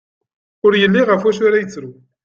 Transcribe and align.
Ur 0.65 0.73
yelli 0.75 1.01
ɣef 1.05 1.21
wacu 1.23 1.43
ara 1.47 1.61
yettru. 1.61 1.89